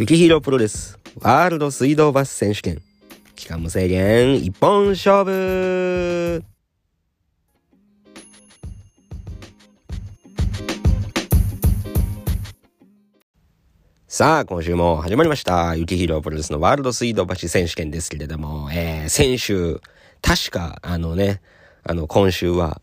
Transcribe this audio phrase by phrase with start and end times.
[0.00, 2.80] 雪広プロレスワールド水道橋選手権。
[3.36, 6.42] 期間無制限一本勝負。
[14.08, 15.76] さあ、今週も始まりました。
[15.76, 19.82] 雪広プロレスのワールド水道橋選手権ですけれども、えー、先週、
[20.22, 21.42] 確か、あのね、
[21.84, 22.80] あの、今週は、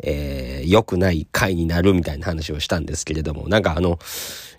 [0.00, 0.37] えー、
[0.70, 3.98] 良くない回になるみたいな話をしたんですけれども、なんかあの、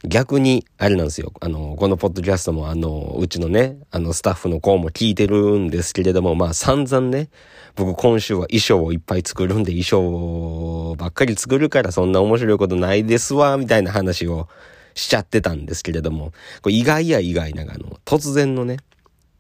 [0.06, 1.34] 逆に、あれなんですよ。
[1.42, 7.30] あの、このポッドキャストもあの、うちのね、あの、スタッフの子も聞いてるんですけれども、まあ散々ね、
[7.76, 14.48] 僕今週は衣装をいっぱい作るんで衣装ばっかり作るからそんな面白いことないですわ、みたいな話を
[14.96, 18.78] しちゃってたんですけれども、これ意外や意外なんかあの、突然のね、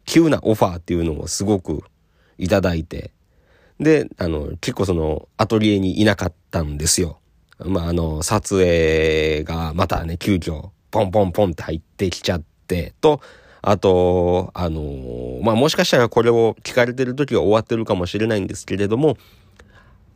[0.06, 1.84] 急なオファーっていうのをすごく
[2.38, 3.12] いただいて、
[3.80, 7.20] で、あの、結構その、アトリエにいなかったんですよ。
[7.66, 13.22] まあ、あの、撮影がまたね、急遽、ポンポンポンって入ってきちゃって、と、
[13.61, 19.17] あと、あの、まあ、もしかしたらこれを聞かれてる時は終わってるかもしれないんですけれども、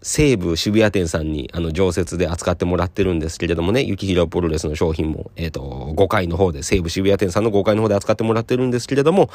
[0.02, 9.30] 西武渋谷店さんに、あの、常設で扱ってもらってるんですけれどもね、雪広プロレスの商品も、えっ、ー、と、5階の方で、西武渋谷店さんの5階の方で扱ってもらってるんですけれども、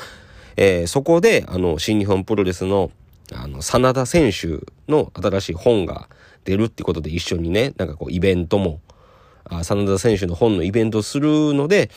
[0.56, 2.90] えー、そこで、あの、新日本プロレスの、
[3.32, 6.08] あの、真田選手の新しい本が
[6.44, 8.80] 出るってことで一緒にね、なんかこうイベントも、
[9.44, 11.90] あ真田選手の本のイベントするので、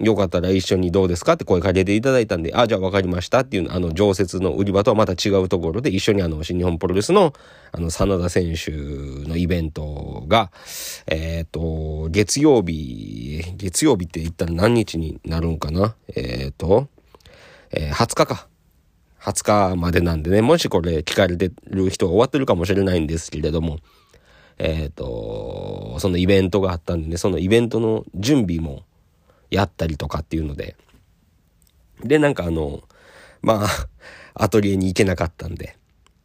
[0.00, 7.32] よかったら一緒にどうですかって声かけていただいたんで、あ、じゃあ分かりましたっていう、あの、常設の売り場とはまた違うところで一緒にあの、新日本プロレスの、
[7.72, 8.70] あの、真田選手
[9.28, 10.52] のイベントが、
[11.08, 15.96] えっ、ー、と、月曜日、月曜日って言ったら何日になるんかな？
[16.14, 16.86] えっ、ー、と、
[17.72, 18.48] えー、20日か。
[19.28, 23.78] 20日までなんでね、もしこれ聞かれてる人は終わってるかもしれないんですけれども、
[24.58, 28.84] えっ、ー、と、そのイベントがあったんでね、そのイベントの準備も
[29.50, 30.76] やったりとかっていうので、
[32.02, 32.82] で、なんかあの、
[33.42, 33.88] まあ、
[34.34, 35.76] アトリエに行けなかったんで、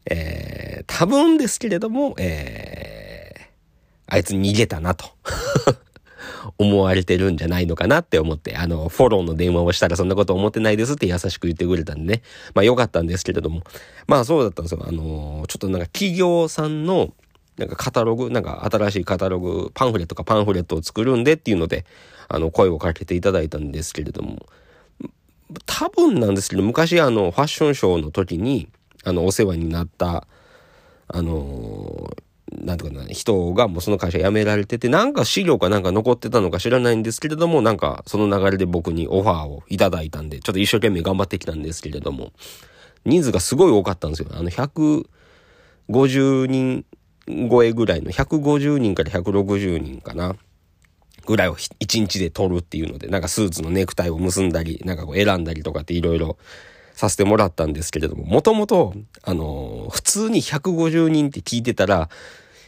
[0.09, 3.43] えー、多分ですけれども、えー、
[4.07, 5.05] あいつ逃げたなと。
[6.57, 12.21] 思われてるんじゃないのかなって思って、あの、フォローの電話をしたらそんなこと思ってないですって優しく言ってくれたんでね。
[12.53, 13.61] まあ良かったんですけれども。
[14.07, 14.83] まあそうだったんですよ。
[14.87, 17.13] あの、ちょっとなんか企業さんの、
[17.57, 21.85] なんかカタログ、なんか新しいカタログ、パンフレットかパンフレットを作るんでっていうので、
[22.27, 24.45] あの、声をかけていただいたんですけれども、
[25.65, 28.69] 多分なんですけど、昔あの、ファッションショーの時に、
[29.03, 30.27] あの、お世話になった、
[31.07, 32.09] あの
[32.51, 42.33] なんとかな、人がもうその会社辞められてて、なんか資料かなんか残ってたのか知らないんですけれども、なんかその流れで僕にオファーをいただいたんで、ちょっと一生懸命頑張ってきたんですけれども、
[43.05, 44.29] 人数がすごい多かったんですよ。
[44.31, 46.85] あの、150人
[47.49, 50.35] 超えぐらいの、150人から160人かな。
[51.25, 56.37] ぐらいを1日で取るっていうので、なんかスーツのネクタイを結んだり、なんかこう選んだりとかっていろいろ
[56.93, 58.93] させてもらったんですけれども、もともと、
[59.23, 62.09] あのー、普通に150人って聞いてたら、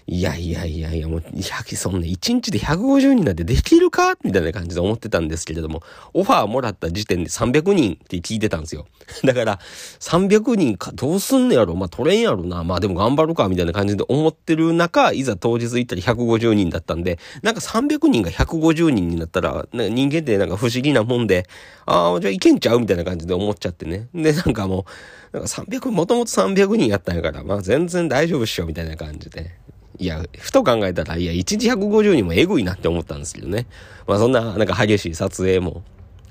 [0.07, 4.15] いやいやいやいや、もう、そんな1日で150人なんてできるか？
[4.23, 5.81] みたいな感じで思ってたんですけれども、
[6.13, 8.85] オファーもらった時点で300人って聞いてたんですよ。
[9.25, 9.59] だから、
[9.99, 11.73] 300人か、どうすんねやろ？
[11.75, 12.63] まあ、取れんやろな。
[12.63, 21.47] まあ、でも頑張るか、みたいな感じで思ってる中、いざ当日行ったら150人だったんで、なんか300人が150人になったら、人間ってなんか不思議なもんで、
[21.87, 22.79] ああ、じゃあいけんちゃう？
[22.79, 24.07] みたいな感じで思っちゃってね。
[24.13, 24.85] で、なんかも
[25.33, 29.49] う、なんか300、もともと300人やったんやから、まあ全然大丈夫っしょ、みたいな感じで。
[29.97, 33.67] いや、ふと考えたら、いや、1日150人もエグいなって思ったんですけどね。
[34.07, 35.83] まあそんな、なんか激しい撮影も、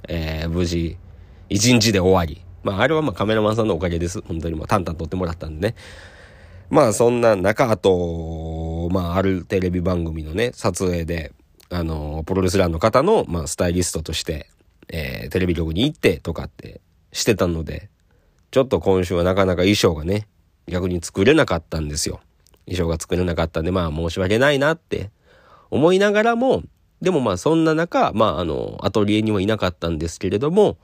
[0.09, 0.97] えー、無事、
[1.51, 2.43] 1日で終わり。
[2.63, 4.21] まああれはまあカメラマンさんのおかげです。
[4.23, 5.75] 本当にもう淡々撮ってもらったんでね。
[6.71, 11.33] まあそんな中、あと、まああるテレビ番組のね、撮影で、
[11.71, 14.49] あの、プロレスラーの方の、まあスタイリストとして、
[14.89, 16.81] えー、テレビ局に行ってとかって
[17.13, 17.91] してたので、
[18.51, 20.27] ちょっと今週はなかなか衣装がね、
[20.67, 22.21] 逆に作れなかったんですよ。
[22.67, 25.11] 衣装が作れなかったんで、まあ申し訳ないなって
[25.71, 26.63] 思いながらも、
[27.01, 30.79] でもまあそんな中、まああの、アトリエにはいなかったんですけれども、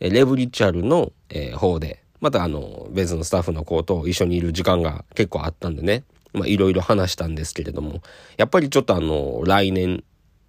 [0.00, 8.02] レブリチャルの、えー、方で、またあの、別のスタッフの子と一緒にいる時間が結構あったんでね、まあいろいろ話したんですけれども、
[8.36, 10.04] やっぱりちょっとあの、来年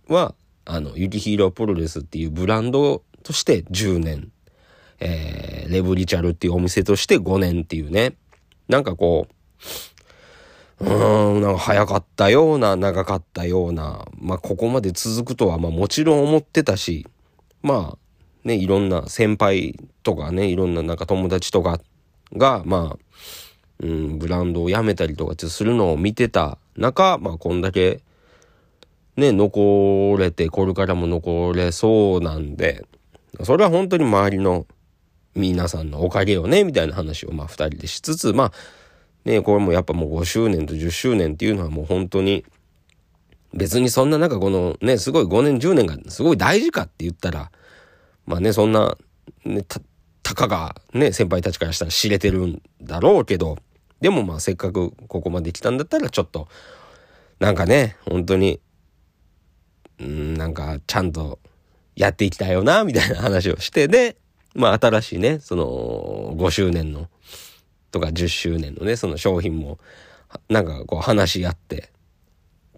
[0.08, 0.36] は、
[0.66, 4.32] あの、ユキヒーロープロレスっていうブランドとして10年、
[5.00, 8.16] えー、レブリチャルっていうお店として5年っていうね、
[8.68, 9.34] なんかこう、
[10.80, 17.06] うーん、なんか早かったような、長かったような、まあここまで続くとは、まあもちろん思ってたし、
[17.62, 21.82] まあね、いろんな先輩とかね、いろんななんか友達とか
[22.34, 23.26] が、まあ、
[23.82, 28.02] うん、ブランドを辞めたりとかするのを見てた中、まあこんだけ、
[29.18, 32.86] ね、残れて、これからも残れそうなんで、
[33.44, 34.66] それは本当に周りの
[35.36, 38.52] 皆さんのおかげよね、みたいな話をまあ二人でしつつ、まあ、
[39.26, 42.46] ね、これもやっぱもう5周年と10周年っていうのはもう本当に、
[43.54, 47.52] 別にそんななんかこのね、すごい5年10年がすごい大事かって言ったら、
[48.26, 48.98] まあね、そんな、
[49.44, 49.82] ね、た、
[50.24, 53.58] たかがね、先輩たちからしたら知れてるんだろうけど、
[54.02, 56.48] でもまあせっかくここまで来たんだったらちょっと、
[57.40, 58.60] なんかね、本当に、
[60.00, 61.40] うん、なんかちゃんと
[61.96, 64.16] やっていきたいよな、みたいな話をして、で、
[64.56, 67.08] まあ新しいね、その5周年の
[67.92, 69.80] とか10周年のね、その商品も、
[70.48, 71.90] なんかこう話し合って、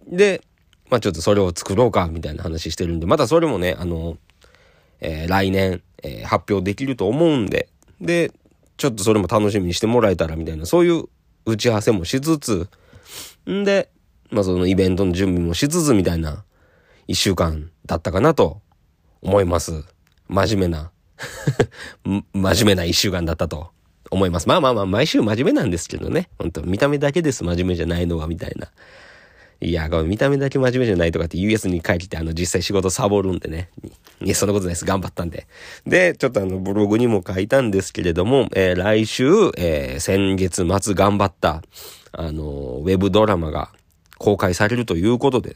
[0.08, 0.42] で、
[0.90, 4.18] まあちょっとそれを作ろうか、みたいな話してるんで、またそれもね、あの、
[5.00, 7.70] えー、来年、えー、発表できると思うんで、
[8.00, 8.32] で、
[8.78, 11.06] ちょっとそれも楽しみにしてもらえたらみたいな、そういう
[11.46, 12.70] 打ち合わせもしつつ、
[13.50, 13.90] んで、
[14.30, 16.44] まあそのイベントの準備もしつつみたいな
[17.08, 18.62] 一週間だったかなと
[19.22, 19.84] 思います。
[20.28, 20.92] 真面目な。
[22.04, 23.72] 真面目な一週間だったと。
[24.12, 24.48] 思います。
[24.48, 26.30] まあまあまあ、毎週真面目なんですけどね。
[26.38, 28.68] 本当見た目だけです真面目じゃないのは、みたいな。
[29.62, 33.70] いや、この見た目だけ真面目じゃないとかって US に帰って、あの、実際仕事サボるんでね。
[34.22, 34.86] いや、そんなことないです。
[34.86, 35.48] 頑張ったんで。
[35.86, 39.26] で、ちょっとあの、ブログにも書いたんですけれども、えー、来週、
[39.58, 41.62] えー、先月末頑張った、
[42.12, 43.70] あの、ウェブドラマが
[44.18, 45.56] 公開されるということで、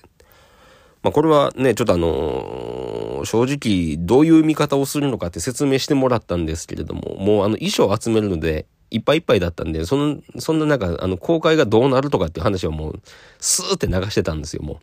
[1.05, 13.01] まあ、これはね、ちょっとあのー、正直、どういう見方をするのかって説明してもらったんですけれども、もうあの、衣装を集めるので、いっぱいいっぱいだったんで、その、そんななんか、あの、公開がどうなるとかっていう話はもう、
[13.39, 14.77] スーって流してたんですよ、もう。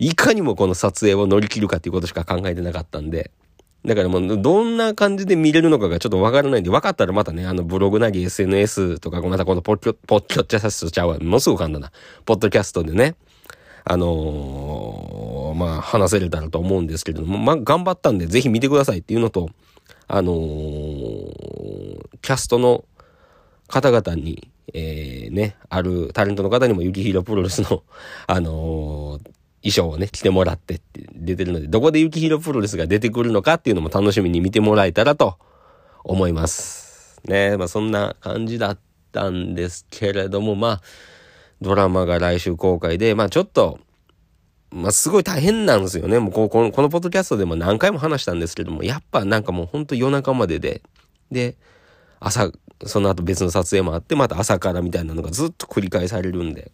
[0.00, 3.30] いかにもこの撮影を乗り切るかっていうことしか考えてなかったんで。
[3.84, 11.20] だからもう、どんな感じで見れるのかがちょっとわからないんで、分かったらまたね、あの、ブログなり SNS とか、またこのポッキョ、ポッキョッチャサスちゃうわ。
[11.20, 11.92] もうすぐ簡単だ。
[12.24, 13.14] ポッドキャストでね、
[13.84, 19.50] あのー、まあ、話せれたらと思うんですけれども、まあ、頑張ったんで、ぜひ見てくださいっていうのと、
[20.08, 20.36] あのー、
[22.20, 22.84] キャストの
[23.68, 27.82] 方々に、えー、ね、あるタレントの方にも、ユキヒロプロレスの、
[28.26, 29.30] あのー、
[29.62, 35.38] 衣装をね、着てもらってって出てるので、どこでユキヒロプロレスが出てくるのかっていうのも楽しみに見てもらえたらと
[36.04, 37.20] 思います。
[37.24, 38.78] ね、まあそんな感じだっ
[39.12, 40.82] たんですけれども、まあ、
[41.62, 43.78] ドラマが来週公開で、まあちょっと、
[44.70, 46.18] まあすごい大変なんですよね。
[46.18, 50.82] もうこの、このポッドキャストでも何回も話したんですけども、やっぱなんかもうほんと夜中までで、
[51.30, 51.56] で、
[52.20, 52.50] 朝、
[52.84, 56.72] その後別の撮影もあって、また朝からみたいなのがずっと繰り返されるんで、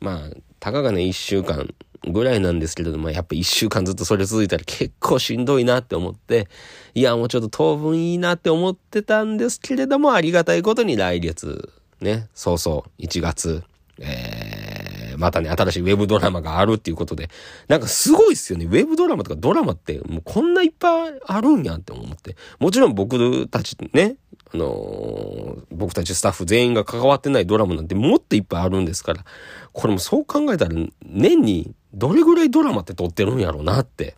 [0.00, 1.74] まあ、たかがね、一週間
[2.06, 6.48] ぐらいなんですけれども、やっぱ一週間ずっとそれ続いたら結構しんどいなって思って、
[6.94, 13.62] いや、もうちょっと当分いいなって思ってたんですけれども、ありがたいことに来月、ね、そうそう、1月、
[14.00, 17.30] えー、またね、新しいウェブドラマがあるっていうことで、
[17.68, 18.66] なんかすごいっすよね。
[18.66, 22.36] ウェブドラマとかドラマって、もうこんないっぱいあるんやんって思って。
[22.58, 24.16] もちろん僕たちね、
[24.52, 29.24] あのー、僕たちスタッフ全員が関わってないドラマなんてもっといっぱいあるんですから、
[29.72, 30.74] これもそう考えたら、
[31.04, 34.14] 年にどれぐらいドラマって撮ってるんやろうなって。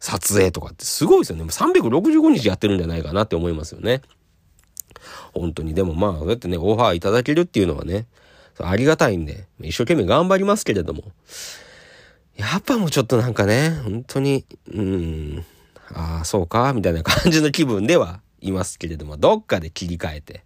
[0.00, 1.42] 撮影とかってすごいですよね。
[1.42, 4.02] もう365日やってるんじゃないかなって思いますよね。
[5.34, 5.74] 本当に。
[5.74, 8.06] でもまあ、そうやってね、オファーいただけるっていうのはね、
[8.66, 11.04] ありがたいんで、一生懸命頑張りますけれども、
[12.36, 15.44] やっぱもうちょっとなんかね、本当に、うん、
[15.92, 20.44] ああ、そうか、みたいな感じの気分ではいますけれども、どっかで切り替えて、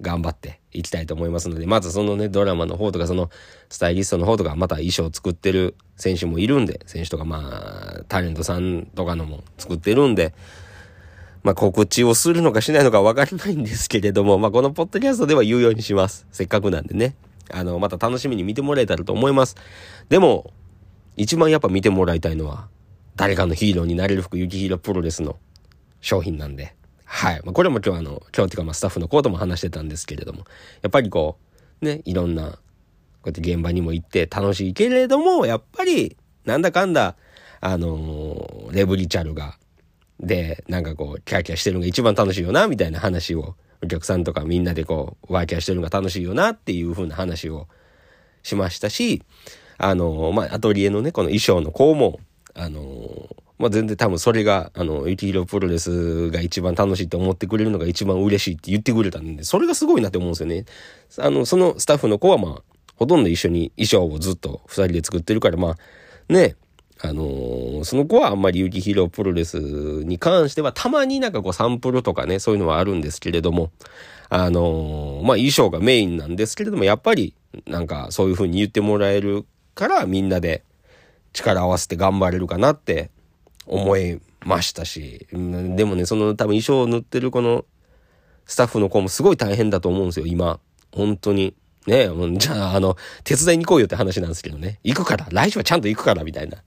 [0.00, 3.30] 頑張っていきたいと思いますので、まずそのね、ドラマの方とか、その、
[3.68, 10.34] スタイリストの方とか、また衣装を作ってる選手もいるんで、選手とか、まあ、タレントさんとかのも作ってるんで、
[11.42, 16.26] まあ、告知をするのかしないのかわからないんですけれども、まあ、このポッドキャストでは言うようにします。
[16.30, 17.14] せっかくなんでね。
[17.52, 19.56] あの、また楽しみに見てもらえたらと思います。
[20.08, 20.52] でも、
[21.16, 22.68] 一番やっぱ見てもらいたいのは、
[23.16, 25.36] 誰かのヒーローになれる服、ユキヒロプロレスの
[26.00, 26.74] 商品なんで。
[27.04, 27.40] はい。
[27.44, 30.44] まあ、これも今日あの、今日っていうかまあスタッフのコートも話してたんですけれども、
[30.82, 31.38] やっぱりこ
[31.82, 32.58] う、ね、いろんな、こ
[33.24, 37.16] うやって現場にも行って楽しいけれども、やっぱり、なんだかんだ、
[37.60, 39.58] あのー、レブリチャルが、
[40.20, 47.68] で、なんかこう、キャーキャーしてるのが一番楽しいよな、みたいな話をお客さんとかみんなでこう、ワーキャーしてるのが楽しいよなっていう風な話を
[48.42, 49.22] しましたし、
[49.78, 52.18] あの、まあ、アトリエのね、この衣装の子も、
[52.54, 60.64] あの、まあ、全然多分それが、あの、ユキヒロプロレスが一番楽しいって思ってくれるのが一番嬉しいって言ってくれたんで、それがすごいなって思うんですよね。
[61.18, 62.62] あの、そのスタッフの子はまあ、
[62.96, 66.56] ほとんど一緒に衣装をずっと二人で作ってるから、まあ、ね、
[67.00, 73.70] あのー、その子はあんまりユキヒロプロレスに関してはたまになんかこうサンプルとかね、そういうのはあるんですけれども、
[74.28, 77.34] あのー、まあ衣装がメインなんですけれども、やっぱり
[77.66, 80.64] なんかそういう風に言ってもらえるからみんなで
[81.32, 83.10] 力を合わせて頑張れるかなって
[83.66, 87.64] 思いましたし、でもね、その多分衣装を塗ってるこの
[88.46, 90.58] スタッフの子もすごい大変だと思うんですよ、今。
[90.92, 91.54] 本当に。
[91.86, 94.78] ねじゃあ、あの、手伝いに行こうよって話なんですけどね。
[94.84, 95.26] 行くから。
[95.30, 96.58] 来週はちゃんと行くから、みたいな。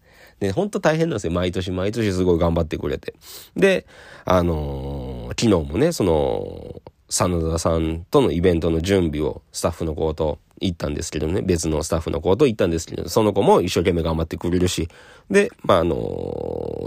[0.42, 1.34] ね、ほんと大変なんですよ。
[1.34, 3.14] 毎年毎年すごい頑張ってくれて。
[3.56, 3.86] で、
[4.26, 14.90] あのー、昨日もね、その、真田さんとのイベントの準備をスタッフの子と行ったんですけどね、別のスタッフの子と行ったんですけど、その子も一生懸命頑張ってくれるし、
[15.30, 15.96] で、まあ、あの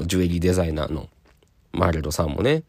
[0.01, 1.09] ー、ジュエリーデザイナーの
[1.73, 2.65] マレロさんもね、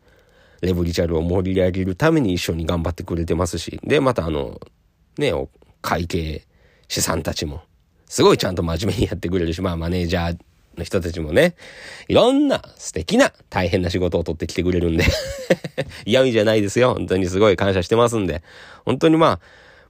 [0.62, 4.60] レブリチャルを盛り上げるために一緒に頑張ってくれてますし、で、またあの、
[5.18, 5.32] ね、
[5.82, 6.46] 会計
[6.88, 7.64] 士さんたちも、
[8.08, 10.38] すごいちゃんと真面目にやってくれるし、まあマネージャー
[10.78, 11.56] の人たちもね、
[12.08, 15.06] いろんな素敵な大変な仕事を取ってきてくれるんで
[16.06, 16.94] 嫌味じゃないですよ。
[16.94, 18.44] 本当にすごい感謝してますんで。
[18.86, 19.40] 本当にまあ、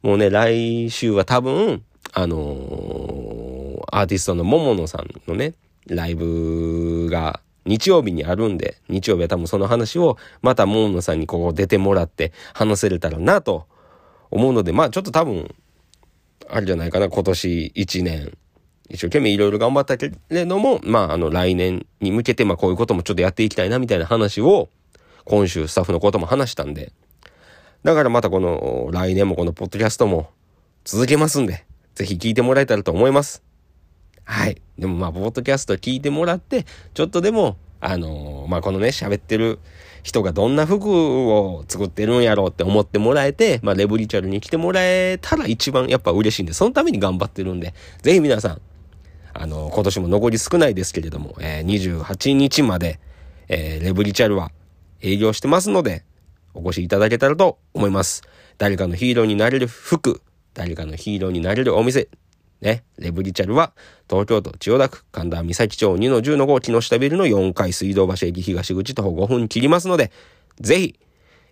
[0.01, 5.53] もうね、来週は多分、あのー、アーティストの桃野さんのね、
[5.87, 13.65] ライブが日曜日にあるんで、日曜日は多分その話をまた桃野さんにここ出てもらって話せれたらなと
[14.31, 15.53] 思うので、まあちょっと多分、
[16.47, 18.37] あれじゃないかな、今年1年、
[18.89, 24.69] 一生懸命いろいろ頑張ったけれども、まあ、あの、来年に向けて、まあ、こういうこともちょっとやっていきたいな、みたいな話を、
[25.23, 26.91] 今週スタッフのことも話したんで、
[27.83, 30.29] だからまたこの、来年もこのポッドキャストも
[30.83, 31.65] 続けますんで、
[31.95, 33.41] ぜひ聞いてもらえたらと思います。
[34.23, 34.61] はい。
[34.77, 39.59] でもまあ、ポッドキャスト聞いてもらって、ちょっとでも、あのー、まあ、このね、喋ってる
[40.01, 48.61] 人がどんな服を作ってるんやろうって思ってもらえて、まあ、レブリチャルに来てもらえたら一番やっぱ嬉しいんで、そのために頑張ってるんで、ぜひ皆さん、
[49.37, 52.99] あの、今年も残り少ないですけれども、えー、28日まで、
[53.49, 54.51] えー、レブリチャルは
[55.01, 56.03] 営業してますので、
[56.53, 58.23] お越しいただけたらと思います。
[58.57, 60.21] 誰かのヒーローになれる服、
[60.53, 62.07] 誰かのヒーローになれるお店、
[62.61, 63.73] ね、レブリチャルは、
[64.09, 70.13] 東京都千代田区神田三崎町2の10の5木下ビルの4階水道橋駅東口徒歩5分切りますので、
[70.61, 70.99] ぜひ、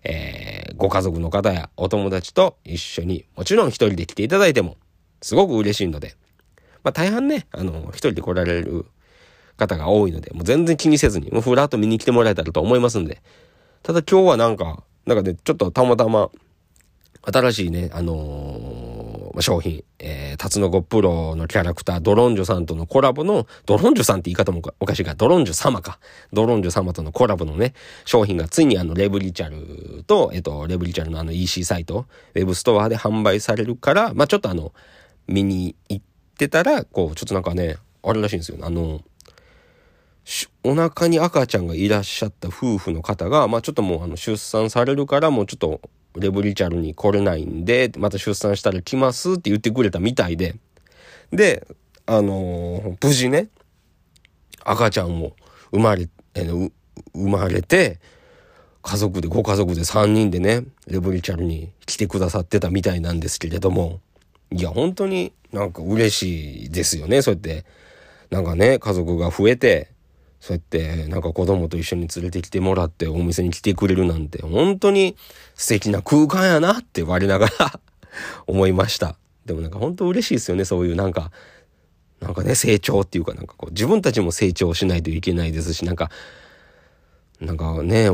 [0.05, 4.77] えー、ご家族の方やお友達と一緒に、もちろん一人で来ていただいても、
[5.21, 6.15] すごく嬉しいので、
[6.83, 8.85] まあ大半ね、あの、一人で来られる
[9.57, 13.21] 方が多いので、もう全然気にせずに、もうふらっと見に来てもらえたらと思いますんで。
[13.83, 16.29] ただ今日はなんか、なんかね、ちょっとたまたま、
[17.25, 25.99] 新しいね、あのー、商品、えー、タツノコプロのキャラクター、ドロンジョさんとのコラボの、ドロンジョさんって言い方もおかしいか、ドロンジョ様か。
[26.33, 27.73] ドロンジョ様とのコラボのね、
[28.03, 34.73] 商品がついにあの、レブリチャルと、えっと、レブリチャルのあの EC サイト、ウェブストアで販売されるから、まあちょっとあの、
[35.27, 36.02] 見に行って、
[36.43, 38.57] ってたら、こう、ちょっとなんかね、あれらしいんですよ。
[38.61, 39.01] あの、
[40.63, 45.81] お腹に赤ちゃんがいらっしゃった夫婦の方が、まあちょっともうあの出産されるからもうちょっと
[46.15, 50.55] レブリチャルに来れないんで、また出産したら来ますって言ってくれたみたいで、
[51.31, 51.67] で、
[52.05, 53.49] あのー、無事ね、
[54.63, 55.35] 赤ちゃんも
[55.71, 56.71] 生まれ、え、生
[57.13, 57.99] まれて、
[58.81, 64.01] 家族で、ご家族で3人でね、レブリチャルに来てくださってたみたいなんですけれども、
[64.53, 67.21] いや、本当になんか嬉しいですよね。
[67.21, 67.65] そうやって、
[68.29, 69.89] なんかね、家族が増えて、
[70.39, 75.15] そうやって、なんか子供と一緒に連れてきてもらってお店に来てくれるなんて、本当に
[75.55, 77.79] 素敵な空間やなって我ながら
[78.45, 79.15] 思いました。
[79.45, 80.65] でもなんか本当嬉しいですよね。
[80.65, 81.31] そういうなんか、
[82.19, 86.11] なんかね、成長っていうかなんかこう、自分たちも成長しないといけないですし、なんか、
[87.39, 88.09] なんかね、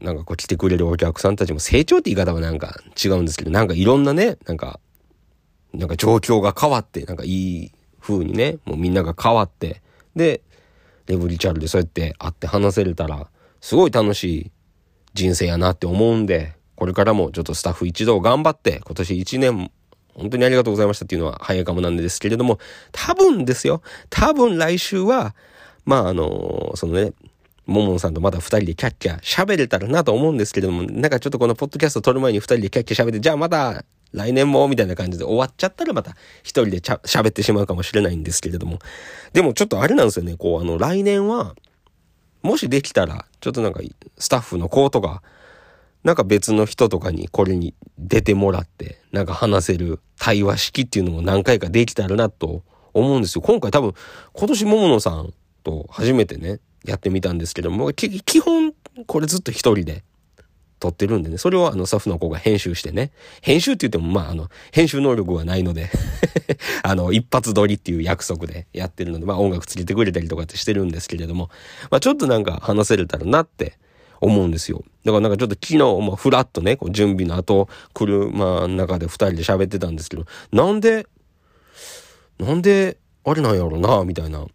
[0.00, 4.80] なんかこう来てくれるお客さんたちも成長って言い方はなんか違うんですけど、なんかいろんなね、なんか
[5.72, 9.82] なんか状況が変わって、なんかいい風にね、もうみんなが変わって、
[10.16, 10.42] で、
[11.06, 13.28] レブリチャルでそうやって会って話せれたら、
[13.60, 14.52] すごい楽しい
[15.14, 19.70] 人生やなって思うんで、これからもちょっとスタッフ一同頑張って、今年一年、
[20.14, 22.58] 本当にありがとうございましたっていうのは早いかもなんですけれども、
[22.92, 25.34] 多分ですよ、多分来週は、
[25.84, 27.12] まああのそのね、
[27.66, 34.66] ももんさんとまた二人でキャッキャ喋れたらなと思うんですけれども、なんかちょっとこのポッドキャスト撮る前に二人でキャッキャ喋って、じゃあまた来年も？
[34.68, 38.78] みたいな感じで終わっちゃったらまた一人で喋ってしまうかもしれないんですけれども。
[39.32, 40.36] でもちょっとあれなんですよね。
[40.36, 41.54] こうあの来年は、
[42.42, 43.80] もしできたら、ちょっとなんか
[44.16, 45.22] スタッフの子とか、
[46.04, 52.62] なんか別の人とかにこれに出てもらって、なんか話せる対話式っていうのも何回かできたらなと
[52.94, 53.42] 思うんですよ。
[53.42, 53.94] 今回多分、
[54.32, 55.34] 今年桃野さん
[55.64, 58.72] と初めてね、やってみたんですけども、基本
[59.06, 60.04] これずっと一人で
[60.78, 63.10] 撮ってるんでね、それをあのスタッフの子が編集してね、
[63.42, 65.90] 編集って言ってもまああの、編集能力はないので。
[66.82, 71.50] あの、一発撮りっていう約束でやってるので、まあ音楽つけてくれたりとかってしてるんですけれども、
[71.90, 73.78] まあちょっとなんか話せれたらなって
[74.20, 74.84] 思うんですよ。
[75.04, 81.06] だからなんかちょっと昨日、まあフラッとね、こう準備の後、車の中で二人で喋ってたんですけど、なんで、
[82.38, 84.46] なんで、あれなんやろな、みたいな。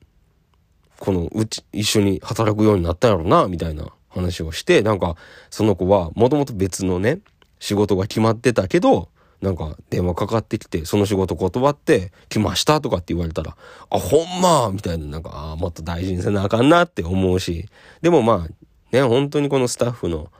[0.99, 3.91] このうち、一緒に働くようになったやろな、みたいな。
[4.13, 5.15] 話をして、なんか、
[5.49, 7.19] その子はもともと別のね、
[7.59, 9.09] 仕事が決まってたけど、
[9.41, 13.57] なんか電話かかってきて、その仕事断って、来ましたとかって言われたら、
[13.89, 17.67] あ、ほんまみたいな、なんか、あもっと大事にせなあかんなって思うし、
[18.01, 20.31] でもまあ、ね、本当にこのスタッフの、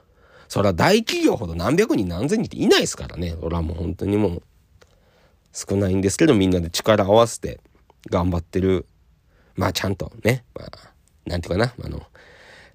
[0.48, 3.36] そら大企業ほど何百人何千人っていないですからね。
[3.42, 4.44] そらもう本当にもう、
[5.52, 7.60] 少ないんですけど、みんなで力合わせて
[8.10, 8.86] 頑張ってる。
[9.56, 10.70] まあちゃんとね、まあ、
[11.26, 12.04] なんていうかな、あの、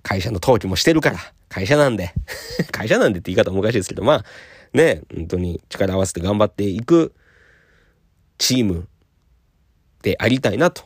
[0.08, 1.18] 会社の登記もしてるから、
[1.50, 2.14] 会社なんで、
[2.72, 4.24] 会社なんでって言い方もおかしいですけど、まあ、
[4.72, 7.12] ね、本当に力合わせて頑張っていく
[8.38, 8.88] チーム
[10.00, 10.84] でありたいなと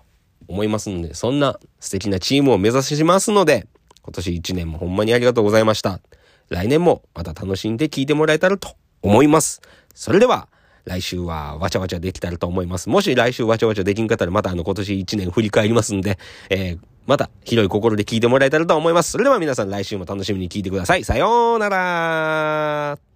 [0.49, 3.69] 思いますので、そんな素敵なチームを目指しますので、
[4.03, 6.01] 今年1年もほんまにありがとうございました。
[6.49, 9.61] 来年もまた楽しんで聞いてもらえたらと思います。
[9.95, 10.49] それでは、
[10.85, 12.89] 来週はわちゃわちゃできたらと思います。
[12.89, 16.19] もし来週わちゃわちゃできんかったらまたあの今年1年振り返りますんで、
[16.51, 19.13] えー、また広い心で聞いてもらえたらと思います。
[19.13, 21.05] それでは皆さん来週も楽しみに聞いてください。
[21.05, 23.12] さようなら